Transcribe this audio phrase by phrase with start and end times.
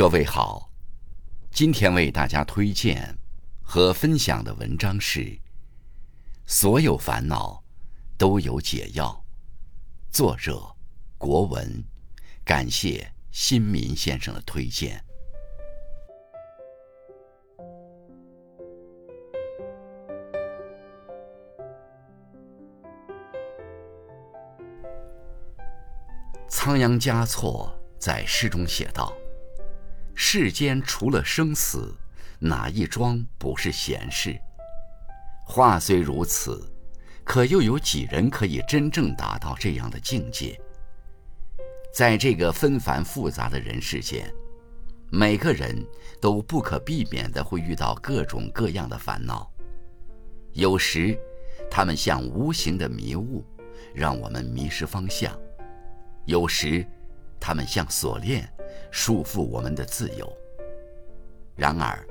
[0.00, 0.70] 各位好，
[1.50, 3.14] 今天为大家推荐
[3.60, 5.20] 和分享的文章是
[6.46, 7.62] 《所有烦恼
[8.16, 9.22] 都有解药》，
[10.10, 10.74] 作者
[11.18, 11.84] 国文，
[12.46, 15.04] 感谢新民先生的推荐。
[26.48, 29.14] 仓央嘉措在诗中写道。
[30.32, 31.92] 世间除了生死，
[32.38, 34.38] 哪一桩不是闲事？
[35.44, 36.72] 话虽如此，
[37.24, 40.56] 可又有几人可以真正达到这样的境界？
[41.92, 44.32] 在这个纷繁复杂的人世间，
[45.10, 45.84] 每个人
[46.20, 49.50] 都不可避免的会遇到各种各样的烦恼。
[50.52, 51.18] 有时，
[51.68, 53.44] 他们像无形的迷雾，
[53.92, 55.32] 让我们迷失方向；
[56.24, 56.86] 有时，
[57.40, 58.46] 他们像锁链。
[58.92, 60.36] 束缚我们的自由。
[61.54, 62.04] 然而，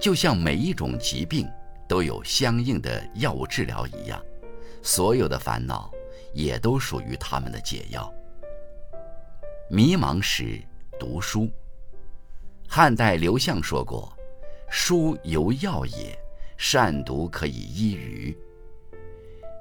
[0.00, 1.46] 就像每一种疾病
[1.86, 4.22] 都有相应的药物治疗一样，
[4.82, 5.90] 所有的烦恼
[6.32, 8.10] 也都属于他们的解药。
[9.68, 10.62] 迷茫时
[10.98, 11.50] 读书。
[12.66, 14.10] 汉代刘向说过
[14.70, 16.18] ：“书犹药也，
[16.56, 18.34] 善读可以医愚。”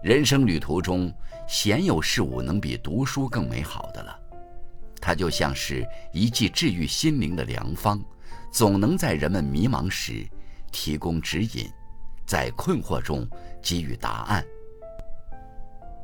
[0.01, 1.13] 人生旅途中，
[1.45, 4.19] 鲜有事物能比读书更美好的了。
[5.05, 8.01] 它就像是一剂治愈心灵的良方，
[8.49, 10.25] 总能在人们迷茫时
[10.71, 11.69] 提供指引，
[12.25, 13.27] 在困惑中
[13.61, 14.41] 给予答案。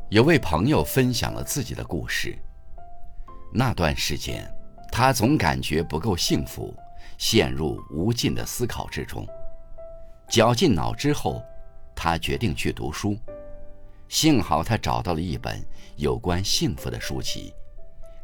[0.10, 2.38] 有位朋友分享了自己的故事。
[3.54, 4.46] 那段时间，
[4.92, 6.76] 他总感觉不够幸福，
[7.18, 9.26] 陷入无尽的思考之中。
[10.28, 11.42] 绞尽脑汁后，
[11.96, 13.18] 他决定去读书。
[14.10, 17.54] 幸好他找到了一本有关幸福的书籍。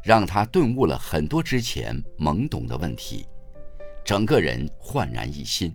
[0.06, 3.26] 让他顿悟了很多之前懵懂的问题，
[4.04, 5.74] 整个人焕然一新。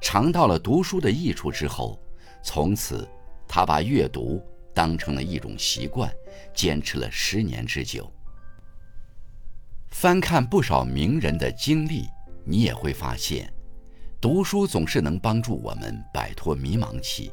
[0.00, 2.00] 尝到了读书的益处之后，
[2.42, 3.06] 从此
[3.46, 6.10] 他把阅读当成了一种习惯，
[6.54, 8.10] 坚持了十年之久。
[9.90, 12.08] 翻看不少名人的经历，
[12.46, 13.52] 你也会发现，
[14.22, 17.30] 读书总是能帮助我们摆脱迷茫期。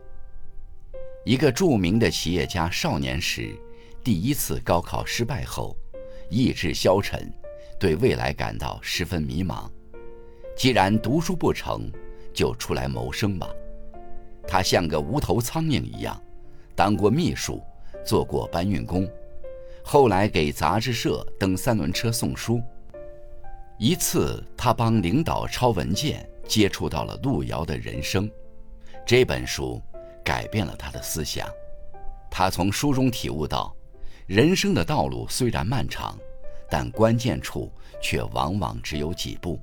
[1.23, 3.57] 一个著名的企业家少年时，
[4.03, 5.73] 第一次高考失败后。
[6.30, 7.31] 意志消沉，
[7.80, 9.69] 对未来感到十分迷茫。
[10.56, 11.91] 既然读书不成，
[12.34, 13.50] 就出来谋生吧。
[14.47, 16.22] 他像个无头苍蝇一样，
[16.75, 17.62] 当过秘书，
[18.06, 19.08] 做过搬运工，
[19.84, 22.62] 后来给杂志社蹬三轮车送书。
[23.78, 28.30] 一次，他帮领导抄文件，接触到了路遥的人生。
[29.06, 29.81] 这本书
[30.24, 31.47] 改变了他的思想。
[32.31, 33.75] 他从书中体悟到。
[34.28, 36.18] 人生的道路虽然漫长，
[36.68, 37.72] 但关键处
[38.02, 39.62] 却往往只有几步。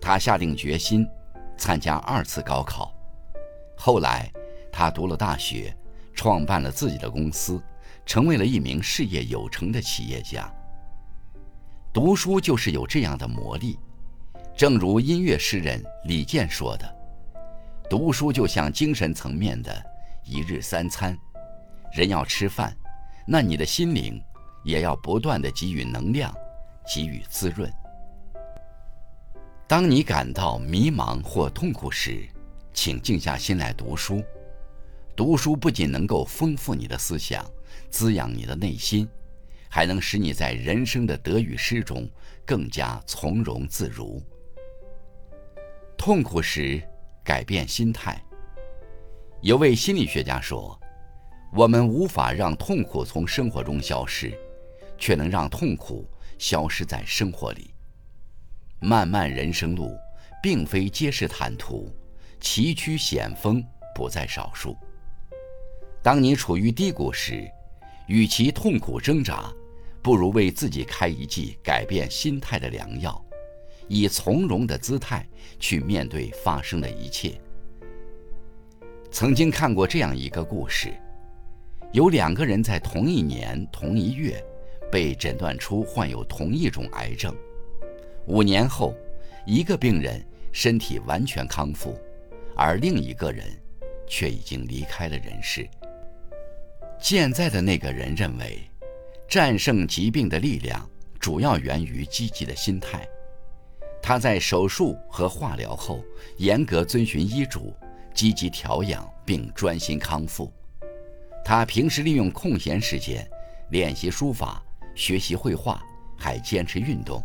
[0.00, 1.04] 他下定决心
[1.58, 2.94] 参加二次高考。
[3.76, 4.30] 后来，
[4.70, 5.76] 他读了大学，
[6.14, 7.60] 创办了自己的公司，
[8.04, 10.48] 成为了一名事业有成的企业家。
[11.92, 13.76] 读书就是有这样的魔力，
[14.56, 16.96] 正如音乐诗人李健说的
[17.90, 19.84] ：“读书就像精神层面的
[20.22, 21.18] 一日三餐，
[21.92, 22.72] 人要吃饭。”
[23.28, 24.22] 那你的心灵
[24.62, 26.32] 也要不断的给予能量，
[26.86, 27.68] 给予滋润。
[29.66, 32.24] 当你感到迷茫或痛苦时，
[32.72, 34.22] 请静下心来读书。
[35.16, 37.44] 读书不仅能够丰富你的思想，
[37.90, 39.08] 滋养你的内心，
[39.68, 42.08] 还能使你在人生的得与失中
[42.44, 44.22] 更加从容自如。
[45.98, 46.80] 痛苦时
[47.24, 48.22] 改变心态。
[49.40, 50.80] 有位心理学家说。
[51.52, 54.36] 我们无法让痛苦从生活中消失，
[54.98, 56.06] 却能让痛苦
[56.38, 57.70] 消失在生活里。
[58.80, 59.96] 漫漫人生路，
[60.42, 61.90] 并非皆是坦途，
[62.40, 63.64] 崎岖险峰
[63.94, 64.76] 不在少数。
[66.02, 67.48] 当你处于低谷时，
[68.06, 69.50] 与其痛苦挣扎，
[70.02, 73.24] 不如为自己开一剂改变心态的良药，
[73.88, 75.26] 以从容的姿态
[75.58, 77.40] 去面对发生的一切。
[79.10, 80.92] 曾经看过这样一个故事。
[81.92, 84.42] 有两个人在同一年同一月
[84.90, 87.34] 被诊断出患有同一种癌症，
[88.26, 88.94] 五年后，
[89.46, 91.98] 一个病人身体完全康复，
[92.54, 93.46] 而另一个人
[94.06, 95.66] 却已经离开了人世。
[97.00, 98.58] 健在的那个人认为，
[99.28, 100.88] 战胜疾病的力量
[101.18, 103.06] 主要源于积极的心态。
[104.02, 106.04] 他在手术和化疗后
[106.36, 107.74] 严格遵循医嘱，
[108.14, 110.52] 积极调养并专心康复。
[111.48, 113.24] 他平时利用空闲时间
[113.70, 114.60] 练习书法、
[114.96, 115.80] 学习绘画，
[116.18, 117.22] 还坚持运动。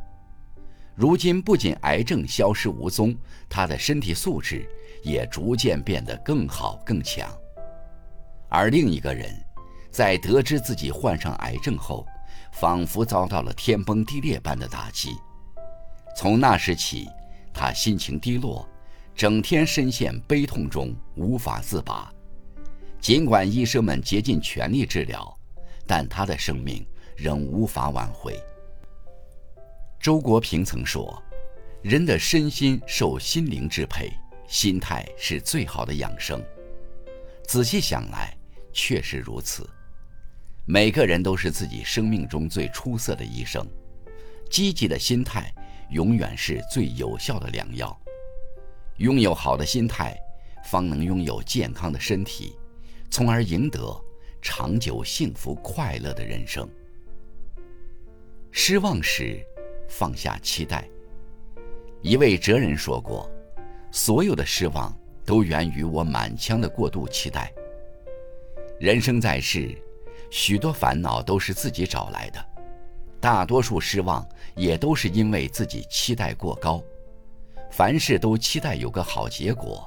[0.94, 3.18] 如今不仅癌症消失无踪，
[3.50, 4.70] 他的身体素质
[5.02, 7.36] 也逐渐变得更好更强。
[8.48, 9.34] 而另一个人，
[9.90, 12.06] 在得知自己患上癌症后，
[12.52, 15.16] 仿佛遭到了天崩地裂般的打击。
[16.16, 17.10] 从那时起，
[17.52, 18.70] 他心情低落，
[19.16, 22.14] 整天深陷悲痛中无法自拔。
[23.02, 25.36] 尽管医生们竭尽全力治疗，
[25.88, 26.86] 但他的生命
[27.18, 28.40] 仍无法挽回。
[30.00, 31.22] 周国平曾说
[31.82, 34.12] ：“人的身心受心灵支配，
[34.48, 36.40] 心态是最好的养生。”
[37.44, 38.38] 仔细想来，
[38.72, 39.68] 确实如此。
[40.66, 43.68] 每个人都是自己生命中最出色的医生，
[44.48, 45.52] 积极的心态
[45.90, 48.00] 永远是最有效的良药。
[48.98, 50.16] 拥有好的心态，
[50.66, 52.56] 方能拥有健康的身体，
[53.12, 53.96] 从而赢得
[54.42, 56.68] 长久幸福快乐的人生。
[58.52, 59.40] 失望时。
[59.94, 60.88] 放下期待。
[62.02, 63.30] 一位哲人说过
[63.92, 67.52] ：“所有的失望都源于我满腔的过度期待。”
[68.80, 69.78] 人生在世，
[70.30, 72.44] 许多烦恼都是自己找来的，
[73.20, 74.26] 大多数失望
[74.56, 76.82] 也都是因为自己期待过高。
[77.70, 79.86] 凡事都期待有个好结果，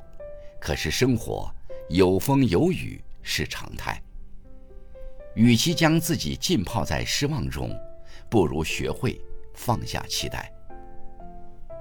[0.61, 1.51] 可是生活
[1.89, 4.01] 有风有雨是常态。
[5.35, 7.77] 与其将自己浸泡在失望中，
[8.31, 9.21] 不如学会。
[9.57, 10.53] 放下期待。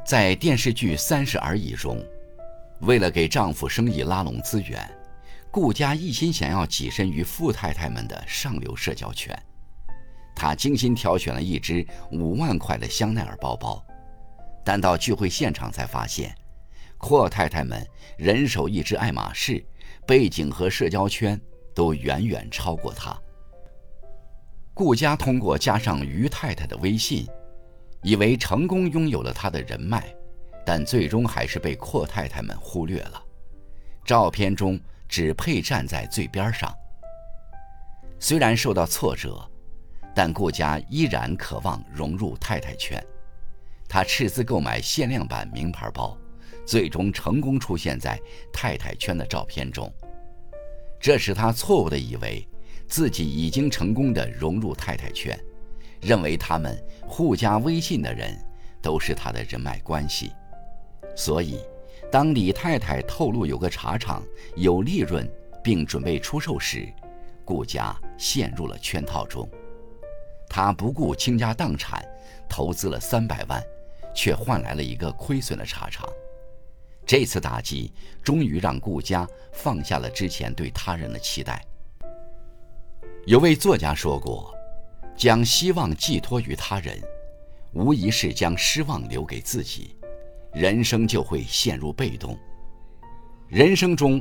[0.06, 2.06] 在电视剧《三十而已》中，
[2.82, 4.88] 为了给丈夫生意拉拢资源，
[5.50, 9.36] 顾佳一心想要跻身于富太太们的上流社交圈。
[10.36, 13.84] 她精心挑选了一只五万块的香奈儿包包，
[14.64, 16.36] 但到聚会现场才发现，
[17.00, 17.84] 阔太太们
[18.18, 19.66] 人手一只爱马仕，
[20.06, 21.40] 背景和社交圈
[21.74, 23.18] 都远远超过她。
[24.74, 27.28] 顾佳通过加上于太太的微信。
[28.06, 30.14] 以为成功拥有了他的人脉，
[30.66, 33.24] 但最终还是被阔太太们忽略了。
[34.04, 34.78] 照片中
[35.08, 36.70] 只配站在最边上。
[38.20, 39.50] 虽然受到挫折，
[40.14, 43.02] 但顾家依然渴望融入太太圈。
[43.88, 46.18] 他斥资购买限量版名牌包，
[46.66, 48.20] 最终成功出现在
[48.52, 49.92] 太太圈的照片中。
[51.00, 52.48] 这使他错误的以为
[52.88, 55.38] 自己已经成功的融入太太圈。
[56.02, 56.78] 认为他们
[57.08, 58.38] 互加微信的人
[58.82, 60.34] 都是他的人脉关系，
[61.16, 61.62] 所以
[62.12, 64.22] 当李太太透露有个茶厂
[64.58, 65.26] 有利润
[65.64, 66.92] 并准备出售时，
[67.46, 69.50] 顾家陷入了圈套中。
[70.50, 72.06] 他不顾倾家荡产，
[72.50, 73.64] 投资了三百万，
[74.14, 76.06] 却换来了一个亏损的茶厂。
[77.06, 77.92] 这次打击
[78.24, 81.64] 终于让顾家放下了之前对他人的期待。
[83.26, 84.54] 有位作家说过。
[85.16, 87.00] 将希望寄托于他人，
[87.72, 89.96] 无疑是将失望留给自己，
[90.52, 92.36] 人生就会陷入被动。
[93.48, 94.20] 人生中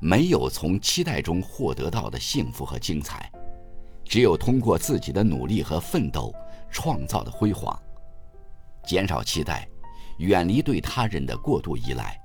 [0.00, 3.32] 没有从期待中获得到的幸福和精彩，
[4.04, 6.30] 只有通过自己的努力和奋斗
[6.70, 7.74] 创造的辉煌。
[8.86, 9.66] 减少期待，
[10.18, 12.20] 远离对他人的过度依赖，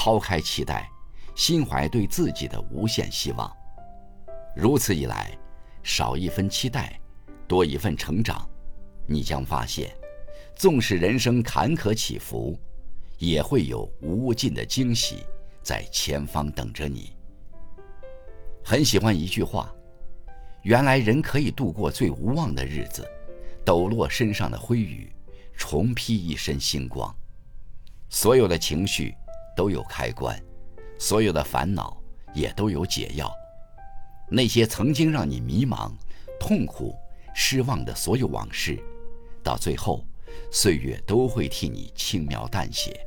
[0.00, 0.88] 抛开期待，
[1.34, 3.52] 心怀对自己的无限希望。
[4.54, 5.36] 如此一来，
[5.82, 6.98] 少一分期待。
[7.48, 8.48] 多一份成长，
[9.06, 9.92] 你将发现，
[10.54, 12.56] 纵使人生坎坷起伏，
[13.18, 15.24] 也会有无尽的惊喜
[15.62, 17.16] 在前方等着你。
[18.62, 19.74] 很喜欢一句话
[20.62, 23.04] ：“原来人可以度过最无望的日子，
[23.64, 25.10] 抖落身上的灰雨，
[25.56, 27.12] 重披一身星光。”
[28.10, 29.14] 所有的情绪
[29.58, 30.40] 都有开关，
[31.00, 32.00] 所有的烦恼
[32.32, 33.28] 也都有解药。
[34.30, 35.90] 那些曾经让你迷茫、
[36.38, 36.94] 痛苦。
[37.34, 38.76] 失望的所有往事，
[39.44, 40.04] 到最后，
[40.50, 43.00] 岁月都会替你轻描淡写。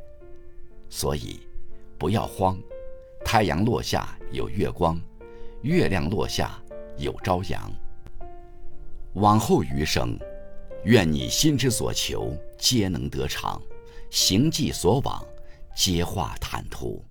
[0.89, 1.41] 所以，
[1.97, 2.57] 不要慌，
[3.25, 4.97] 太阳落下有月光，
[5.63, 6.61] 月亮落下
[6.97, 7.71] 有朝阳。
[9.15, 10.17] 往后余生，
[10.85, 13.61] 愿你心之所求皆能得偿，
[14.09, 15.25] 行迹所往
[15.73, 17.10] 皆化坦途。